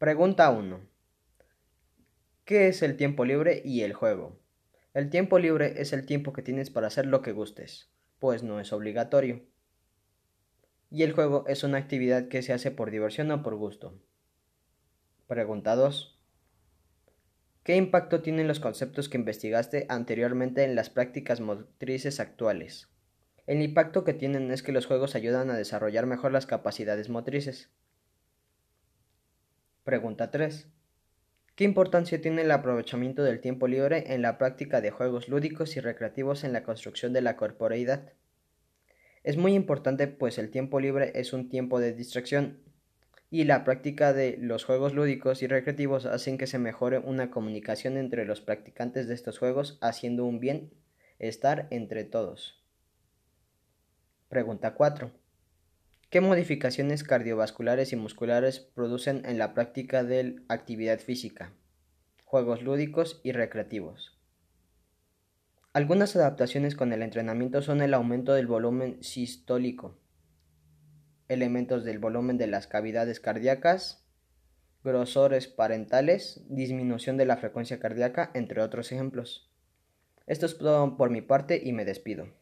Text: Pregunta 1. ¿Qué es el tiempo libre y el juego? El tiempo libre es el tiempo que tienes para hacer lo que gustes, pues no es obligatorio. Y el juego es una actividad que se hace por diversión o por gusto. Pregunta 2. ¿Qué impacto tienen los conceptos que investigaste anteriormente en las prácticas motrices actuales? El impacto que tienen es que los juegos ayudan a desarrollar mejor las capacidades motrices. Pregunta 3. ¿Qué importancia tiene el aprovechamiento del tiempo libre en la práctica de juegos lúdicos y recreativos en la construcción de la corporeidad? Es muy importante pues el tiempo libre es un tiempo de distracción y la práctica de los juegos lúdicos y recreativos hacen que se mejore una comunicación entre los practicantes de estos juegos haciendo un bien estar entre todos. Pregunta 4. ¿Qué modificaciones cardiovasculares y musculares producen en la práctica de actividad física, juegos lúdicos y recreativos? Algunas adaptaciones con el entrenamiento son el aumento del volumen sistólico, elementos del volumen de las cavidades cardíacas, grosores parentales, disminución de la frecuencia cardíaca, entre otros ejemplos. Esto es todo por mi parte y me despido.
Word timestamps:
Pregunta 0.00 0.48
1. 0.48 0.80
¿Qué 2.46 2.68
es 2.68 2.80
el 2.80 2.96
tiempo 2.96 3.26
libre 3.26 3.60
y 3.62 3.82
el 3.82 3.92
juego? 3.92 4.40
El 4.94 5.10
tiempo 5.10 5.38
libre 5.38 5.74
es 5.76 5.92
el 5.92 6.06
tiempo 6.06 6.32
que 6.32 6.40
tienes 6.40 6.70
para 6.70 6.86
hacer 6.86 7.04
lo 7.04 7.20
que 7.20 7.32
gustes, 7.32 7.90
pues 8.18 8.42
no 8.42 8.60
es 8.60 8.72
obligatorio. 8.72 9.42
Y 10.90 11.02
el 11.02 11.12
juego 11.12 11.44
es 11.48 11.64
una 11.64 11.76
actividad 11.76 12.28
que 12.28 12.40
se 12.40 12.54
hace 12.54 12.70
por 12.70 12.90
diversión 12.90 13.30
o 13.30 13.42
por 13.42 13.56
gusto. 13.56 13.92
Pregunta 15.26 15.76
2. 15.76 16.18
¿Qué 17.62 17.76
impacto 17.76 18.22
tienen 18.22 18.48
los 18.48 18.58
conceptos 18.58 19.10
que 19.10 19.18
investigaste 19.18 19.84
anteriormente 19.90 20.64
en 20.64 20.76
las 20.76 20.88
prácticas 20.88 21.42
motrices 21.42 22.20
actuales? 22.20 22.88
El 23.46 23.60
impacto 23.60 24.02
que 24.04 24.14
tienen 24.14 24.50
es 24.50 24.62
que 24.62 24.72
los 24.72 24.86
juegos 24.86 25.14
ayudan 25.14 25.50
a 25.50 25.58
desarrollar 25.58 26.06
mejor 26.06 26.32
las 26.32 26.46
capacidades 26.46 27.10
motrices. 27.10 27.70
Pregunta 29.84 30.30
3. 30.30 30.68
¿Qué 31.54 31.64
importancia 31.64 32.20
tiene 32.20 32.42
el 32.42 32.50
aprovechamiento 32.50 33.22
del 33.22 33.40
tiempo 33.40 33.66
libre 33.66 34.12
en 34.12 34.20
la 34.20 34.36
práctica 34.36 34.82
de 34.82 34.90
juegos 34.90 35.28
lúdicos 35.28 35.74
y 35.74 35.80
recreativos 35.80 36.44
en 36.44 36.52
la 36.52 36.62
construcción 36.64 37.14
de 37.14 37.22
la 37.22 37.36
corporeidad? 37.36 38.12
Es 39.24 39.38
muy 39.38 39.54
importante 39.54 40.06
pues 40.06 40.36
el 40.36 40.50
tiempo 40.50 40.80
libre 40.80 41.12
es 41.14 41.32
un 41.32 41.48
tiempo 41.48 41.80
de 41.80 41.94
distracción 41.94 42.58
y 43.30 43.44
la 43.44 43.64
práctica 43.64 44.12
de 44.12 44.36
los 44.38 44.64
juegos 44.64 44.92
lúdicos 44.92 45.42
y 45.42 45.46
recreativos 45.46 46.04
hacen 46.04 46.36
que 46.36 46.46
se 46.46 46.58
mejore 46.58 46.98
una 46.98 47.30
comunicación 47.30 47.96
entre 47.96 48.26
los 48.26 48.42
practicantes 48.42 49.08
de 49.08 49.14
estos 49.14 49.38
juegos 49.38 49.78
haciendo 49.80 50.26
un 50.26 50.40
bien 50.40 50.74
estar 51.18 51.68
entre 51.70 52.04
todos. 52.04 52.62
Pregunta 54.28 54.74
4. 54.74 55.19
¿Qué 56.10 56.20
modificaciones 56.20 57.04
cardiovasculares 57.04 57.92
y 57.92 57.96
musculares 57.96 58.58
producen 58.58 59.22
en 59.26 59.38
la 59.38 59.54
práctica 59.54 60.02
de 60.02 60.42
actividad 60.48 60.98
física, 60.98 61.52
juegos 62.24 62.64
lúdicos 62.64 63.20
y 63.22 63.30
recreativos? 63.30 64.18
Algunas 65.72 66.16
adaptaciones 66.16 66.74
con 66.74 66.92
el 66.92 67.02
entrenamiento 67.02 67.62
son 67.62 67.80
el 67.80 67.94
aumento 67.94 68.32
del 68.32 68.48
volumen 68.48 69.00
sistólico, 69.04 70.00
elementos 71.28 71.84
del 71.84 72.00
volumen 72.00 72.38
de 72.38 72.48
las 72.48 72.66
cavidades 72.66 73.20
cardíacas, 73.20 74.04
grosores 74.82 75.46
parentales, 75.46 76.42
disminución 76.48 77.18
de 77.18 77.26
la 77.26 77.36
frecuencia 77.36 77.78
cardíaca, 77.78 78.32
entre 78.34 78.62
otros 78.62 78.90
ejemplos. 78.90 79.48
Esto 80.26 80.46
es 80.46 80.58
todo 80.58 80.96
por 80.96 81.10
mi 81.10 81.22
parte 81.22 81.60
y 81.62 81.72
me 81.72 81.84
despido. 81.84 82.39